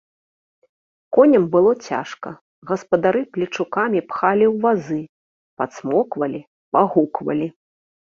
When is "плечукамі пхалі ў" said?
3.37-4.63